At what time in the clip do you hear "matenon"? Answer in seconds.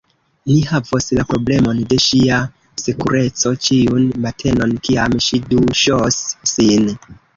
4.25-4.75